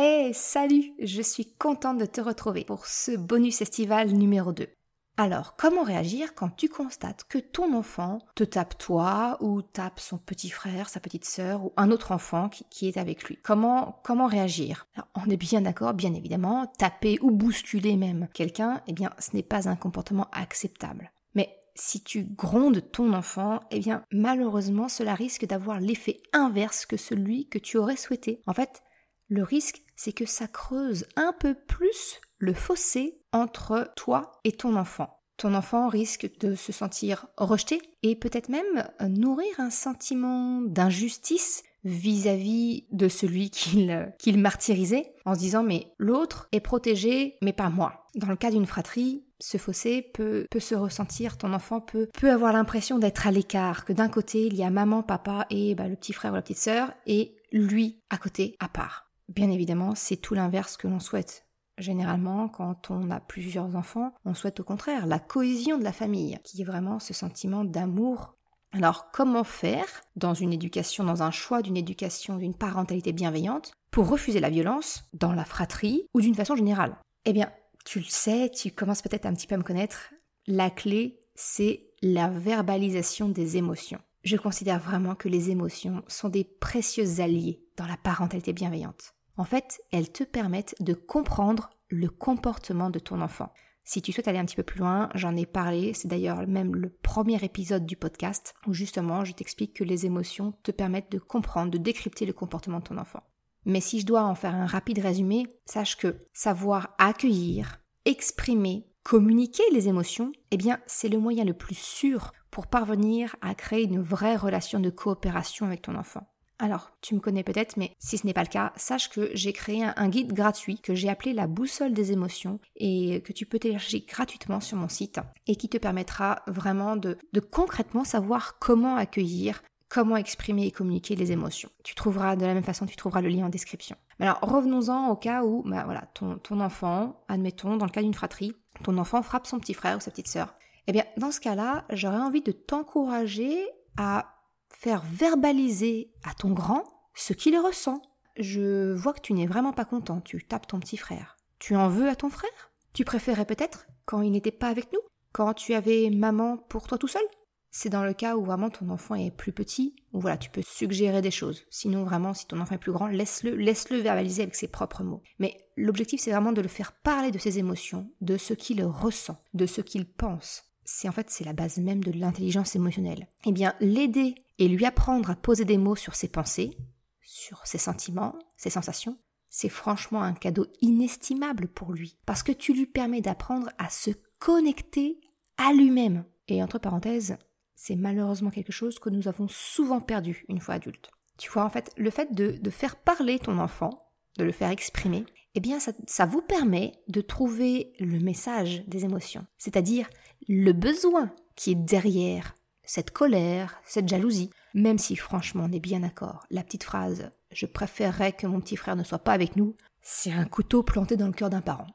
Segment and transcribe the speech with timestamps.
[0.00, 4.68] Hey, salut Je suis contente de te retrouver pour ce bonus estival numéro 2.
[5.16, 10.18] Alors, comment réagir quand tu constates que ton enfant te tape toi ou tape son
[10.18, 13.40] petit frère, sa petite sœur ou un autre enfant qui, est avec lui?
[13.42, 14.86] Comment comment réagir?
[15.16, 19.42] On est bien d'accord, bien évidemment, taper ou bousculer même quelqu'un, eh bien, ce n'est
[19.42, 21.10] pas un comportement acceptable.
[21.34, 26.96] Mais si tu grondes ton enfant, eh bien, malheureusement, cela risque d'avoir l'effet inverse que
[26.96, 28.40] celui que tu aurais souhaité.
[28.46, 28.84] En fait,
[29.30, 34.76] le risque, c'est que ça creuse un peu plus le fossé entre toi et ton
[34.76, 35.18] enfant.
[35.36, 42.86] Ton enfant risque de se sentir rejeté et peut-être même nourrir un sentiment d'injustice vis-à-vis
[42.90, 48.06] de celui qu'il martyrisait en se disant mais l'autre est protégé mais pas moi.
[48.14, 52.30] Dans le cas d'une fratrie, ce fossé peut, peut se ressentir, ton enfant peut, peut
[52.30, 55.88] avoir l'impression d'être à l'écart, que d'un côté il y a maman, papa et bah,
[55.88, 59.07] le petit frère ou la petite sœur et lui à côté à part.
[59.28, 61.46] Bien évidemment, c'est tout l'inverse que l'on souhaite.
[61.76, 66.38] Généralement, quand on a plusieurs enfants, on souhaite au contraire la cohésion de la famille,
[66.42, 68.34] qui est vraiment ce sentiment d'amour.
[68.72, 74.08] Alors, comment faire dans une éducation, dans un choix d'une éducation, d'une parentalité bienveillante, pour
[74.08, 76.96] refuser la violence dans la fratrie ou d'une façon générale?
[77.24, 77.50] Eh bien,
[77.84, 80.12] tu le sais, tu commences peut-être un petit peu à me connaître,
[80.46, 84.00] la clé, c'est la verbalisation des émotions.
[84.24, 89.14] Je considère vraiment que les émotions sont des précieux alliés dans la parentalité bienveillante.
[89.38, 93.52] En fait, elles te permettent de comprendre le comportement de ton enfant.
[93.84, 96.74] Si tu souhaites aller un petit peu plus loin, j'en ai parlé, c'est d'ailleurs même
[96.74, 101.18] le premier épisode du podcast où justement je t'explique que les émotions te permettent de
[101.20, 103.22] comprendre, de décrypter le comportement de ton enfant.
[103.64, 109.62] Mais si je dois en faire un rapide résumé, sache que savoir accueillir, exprimer, communiquer
[109.72, 114.02] les émotions, eh bien c'est le moyen le plus sûr pour parvenir à créer une
[114.02, 116.28] vraie relation de coopération avec ton enfant.
[116.60, 119.52] Alors, tu me connais peut-être, mais si ce n'est pas le cas, sache que j'ai
[119.52, 123.60] créé un, guide gratuit que j'ai appelé la boussole des émotions et que tu peux
[123.60, 127.16] télécharger gratuitement sur mon site et qui te permettra vraiment de,
[127.52, 131.70] concrètement savoir comment accueillir, comment exprimer et communiquer les émotions.
[131.84, 133.96] Tu trouveras de la même façon, tu trouveras le lien en description.
[134.18, 138.14] Alors revenons-en au cas où, bah voilà, ton, ton enfant, admettons, dans le cas d'une
[138.14, 140.54] fratrie, ton enfant frappe son petit frère ou sa petite sœur.
[140.88, 143.64] Eh bien, dans ce cas-là, j'aurais envie de t'encourager
[143.96, 144.37] à
[144.70, 146.84] faire verbaliser à ton grand
[147.14, 148.00] ce qu'il ressent.
[148.36, 151.36] Je vois que tu n'es vraiment pas content, tu tapes ton petit frère.
[151.58, 152.72] Tu en veux à ton frère?
[152.92, 155.00] Tu préférais peut-être quand il n'était pas avec nous
[155.32, 157.22] Quand tu avais maman pour toi tout seul?
[157.70, 160.62] C'est dans le cas où vraiment ton enfant est plus petit, où voilà, tu peux
[160.62, 161.66] suggérer des choses.
[161.68, 165.22] Sinon vraiment, si ton enfant est plus grand, laisse-le laisse-le verbaliser avec ses propres mots.
[165.38, 169.36] Mais l'objectif c'est vraiment de le faire parler de ses émotions, de ce qu'il ressent,
[169.52, 170.64] de ce qu'il pense.
[170.84, 173.28] C'est en fait c'est la base même de l'intelligence émotionnelle.
[173.44, 176.76] Eh bien, l'aider et lui apprendre à poser des mots sur ses pensées,
[177.22, 179.18] sur ses sentiments, ses sensations,
[179.48, 184.10] c'est franchement un cadeau inestimable pour lui, parce que tu lui permets d'apprendre à se
[184.38, 185.20] connecter
[185.56, 186.24] à lui-même.
[186.48, 187.36] Et entre parenthèses,
[187.74, 191.10] c'est malheureusement quelque chose que nous avons souvent perdu une fois adulte.
[191.38, 195.24] Tu vois, en fait, le fait de, faire parler ton enfant, de le faire exprimer,
[195.54, 200.08] eh bien, ça, ça vous permet de trouver le message des émotions, c'est-à-dire
[200.48, 202.54] le besoin qui est derrière
[202.88, 207.66] cette colère, cette jalousie, même si franchement on est bien d'accord, la petite phrase je
[207.66, 211.26] préférerais que mon petit frère ne soit pas avec nous, c'est un couteau planté dans
[211.26, 211.86] le cœur d'un parent.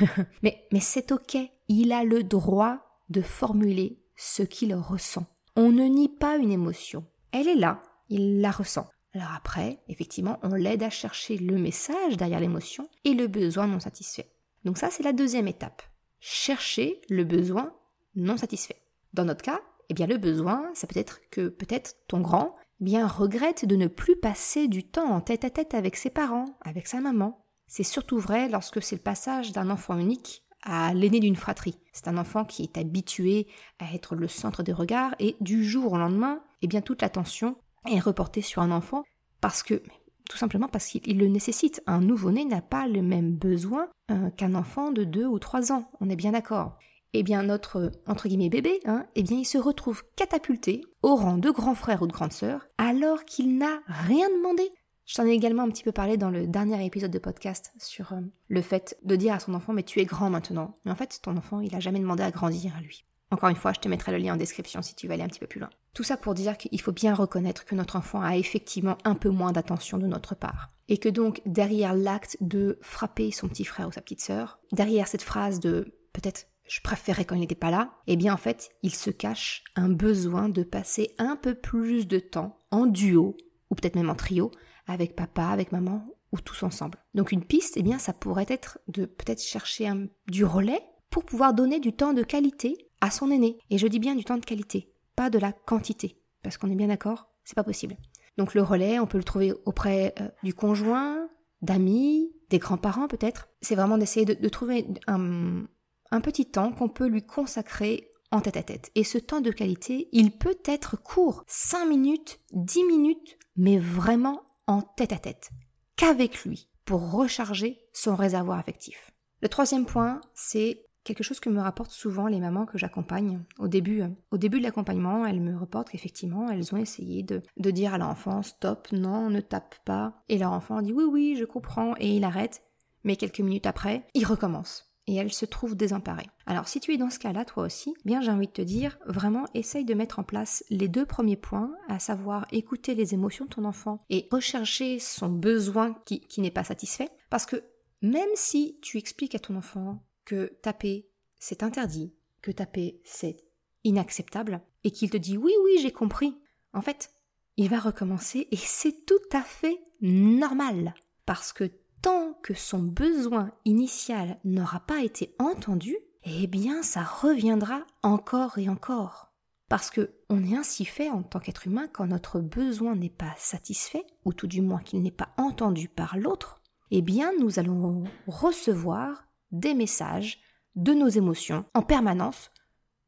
[0.42, 1.36] mais mais c'est ok,
[1.68, 2.78] il a le droit
[3.10, 5.26] de formuler ce qu'il ressent.
[5.54, 8.88] On ne nie pas une émotion, elle est là, il la ressent.
[9.12, 13.80] Alors après, effectivement, on l'aide à chercher le message derrière l'émotion et le besoin non
[13.80, 14.32] satisfait.
[14.64, 15.82] Donc ça, c'est la deuxième étape.
[16.20, 17.74] Chercher le besoin
[18.14, 18.82] non satisfait.
[19.14, 22.84] Dans notre cas, eh bien le besoin, ça peut être que peut-être ton grand eh
[22.84, 26.56] bien regrette de ne plus passer du temps en tête à tête avec ses parents,
[26.64, 27.44] avec sa maman.
[27.66, 31.78] C'est surtout vrai lorsque c'est le passage d'un enfant unique à l'aîné d'une fratrie.
[31.92, 33.46] C'est un enfant qui est habitué
[33.78, 37.56] à être le centre des regards et du jour au lendemain, eh bien toute l'attention
[37.86, 39.04] est reportée sur un enfant
[39.40, 39.82] parce que
[40.28, 41.82] tout simplement parce qu'il le nécessite.
[41.86, 45.90] Un nouveau-né n'a pas le même besoin euh, qu'un enfant de 2 ou 3 ans,
[46.00, 46.78] on est bien d'accord
[47.14, 51.38] eh bien notre entre guillemets bébé, hein, eh bien il se retrouve catapulté au rang
[51.38, 54.70] de grand frère ou de grande sœur alors qu'il n'a rien demandé.
[55.08, 58.12] Je t'en ai également un petit peu parlé dans le dernier épisode de podcast sur
[58.12, 60.76] euh, le fait de dire à son enfant mais tu es grand maintenant.
[60.84, 63.06] Mais en fait, ton enfant, il a jamais demandé à grandir à lui.
[63.30, 65.28] Encore une fois, je te mettrai le lien en description si tu veux aller un
[65.28, 65.70] petit peu plus loin.
[65.94, 69.30] Tout ça pour dire qu'il faut bien reconnaître que notre enfant a effectivement un peu
[69.30, 70.70] moins d'attention de notre part.
[70.88, 75.08] Et que donc, derrière l'acte de frapper son petit frère ou sa petite sœur, derrière
[75.08, 78.70] cette phrase de peut-être je préférais quand il n'était pas là, eh bien en fait,
[78.82, 83.36] il se cache un besoin de passer un peu plus de temps en duo,
[83.70, 84.50] ou peut-être même en trio,
[84.86, 86.98] avec papa, avec maman ou tous ensemble.
[87.14, 89.90] Donc une piste, eh bien ça pourrait être de peut-être chercher
[90.26, 93.58] du relais pour pouvoir donner du temps de qualité à son aîné.
[93.70, 96.76] Et je dis bien du temps de qualité, pas de la quantité, parce qu'on est
[96.76, 97.96] bien d'accord, c'est pas possible.
[98.36, 101.28] Donc le relais, on peut le trouver auprès euh, du conjoint,
[101.62, 103.48] d'amis, des grands-parents peut-être.
[103.60, 105.64] C'est vraiment d'essayer de, trouver un,
[106.10, 108.90] un petit temps qu'on peut lui consacrer en tête à tête.
[108.94, 114.42] Et ce temps de qualité, il peut être court, 5 minutes, 10 minutes, mais vraiment
[114.66, 115.50] en tête à tête,
[115.96, 119.10] qu'avec lui, pour recharger son réservoir affectif.
[119.40, 123.42] Le troisième point, c'est quelque chose que me rapportent souvent les mamans que j'accompagne.
[123.58, 127.70] Au début, au début de l'accompagnement, elles me reportent qu'effectivement, elles ont essayé de, de
[127.70, 130.22] dire à l'enfant stop, non, ne tape pas.
[130.28, 132.62] Et leur enfant dit oui, oui, je comprends, et il arrête.
[133.04, 136.28] Mais quelques minutes après, il recommence et elle se trouve désemparée.
[136.46, 138.98] Alors si tu es dans ce cas-là, toi aussi, bien j'ai envie de te dire,
[139.06, 143.46] vraiment essaye de mettre en place les deux premiers points, à savoir écouter les émotions
[143.46, 147.64] de ton enfant et rechercher son besoin qui, qui n'est pas satisfait, parce que
[148.02, 151.08] même si tu expliques à ton enfant que taper
[151.40, 153.38] c'est interdit, que taper c'est
[153.84, 156.36] inacceptable, et qu'il te dit oui oui j'ai compris,
[156.74, 157.10] en fait,
[157.56, 160.94] il va recommencer et c'est tout à fait normal,
[161.24, 161.72] parce que
[162.02, 168.68] tant que son besoin initial n'aura pas été entendu, eh bien ça reviendra encore et
[168.68, 169.32] encore.
[169.68, 173.34] Parce que on est ainsi fait en tant qu'être humain quand notre besoin n'est pas
[173.36, 178.04] satisfait, ou tout du moins qu'il n'est pas entendu par l'autre, eh bien nous allons
[178.26, 180.40] recevoir des messages
[180.74, 182.50] de nos émotions en permanence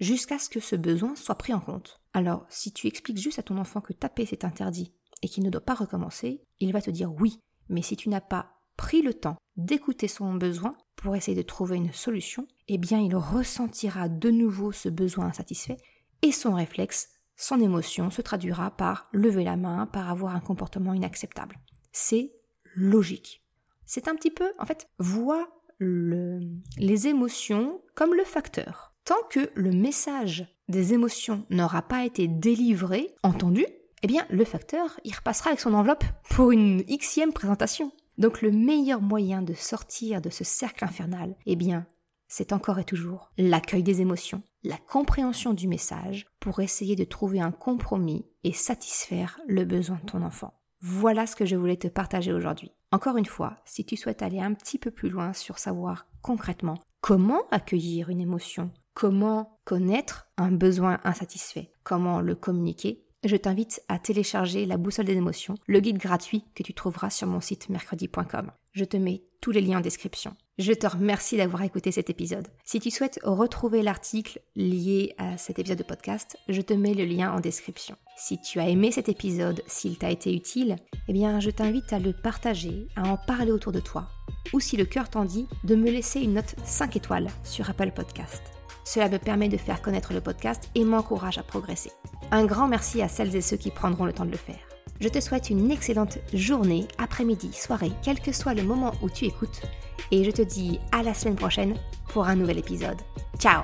[0.00, 2.00] jusqu'à ce que ce besoin soit pris en compte.
[2.12, 4.92] Alors, si tu expliques juste à ton enfant que taper c'est interdit
[5.22, 7.40] et qu'il ne doit pas recommencer, il va te dire oui.
[7.68, 11.76] Mais si tu n'as pas pris le temps d'écouter son besoin pour essayer de trouver
[11.76, 15.76] une solution, eh bien il ressentira de nouveau ce besoin insatisfait
[16.22, 20.94] et son réflexe, son émotion se traduira par lever la main, par avoir un comportement
[20.94, 21.58] inacceptable.
[21.92, 22.32] C'est
[22.74, 23.44] logique.
[23.84, 25.48] C'est un petit peu, en fait, vois
[25.80, 28.94] les émotions comme le facteur.
[29.04, 33.64] Tant que le message des émotions n'aura pas été délivré, entendu,
[34.02, 37.92] eh bien le facteur, il repassera avec son enveloppe pour une xème présentation.
[38.18, 41.86] Donc le meilleur moyen de sortir de ce cercle infernal, eh bien,
[42.26, 47.40] c'est encore et toujours l'accueil des émotions, la compréhension du message pour essayer de trouver
[47.40, 50.52] un compromis et satisfaire le besoin de ton enfant.
[50.80, 52.72] Voilà ce que je voulais te partager aujourd'hui.
[52.92, 56.78] Encore une fois, si tu souhaites aller un petit peu plus loin sur savoir concrètement
[57.00, 63.98] comment accueillir une émotion, comment connaître un besoin insatisfait, comment le communiquer, je t'invite à
[63.98, 68.52] télécharger la boussole des émotions, le guide gratuit que tu trouveras sur mon site mercredi.com.
[68.72, 70.36] Je te mets tous les liens en description.
[70.58, 72.48] Je te remercie d'avoir écouté cet épisode.
[72.64, 77.04] Si tu souhaites retrouver l'article lié à cet épisode de podcast, je te mets le
[77.04, 77.96] lien en description.
[78.16, 80.76] Si tu as aimé cet épisode, s'il t'a été utile,
[81.08, 84.08] eh bien je t'invite à le partager, à en parler autour de toi,
[84.52, 87.92] ou si le cœur t'en dit, de me laisser une note 5 étoiles sur Apple
[87.92, 88.42] Podcast.
[88.84, 91.90] Cela me permet de faire connaître le podcast et m'encourage à progresser.
[92.30, 94.58] Un grand merci à celles et ceux qui prendront le temps de le faire.
[95.00, 99.26] Je te souhaite une excellente journée, après-midi, soirée, quel que soit le moment où tu
[99.26, 99.62] écoutes,
[100.10, 101.74] et je te dis à la semaine prochaine
[102.08, 102.98] pour un nouvel épisode.
[103.38, 103.62] Ciao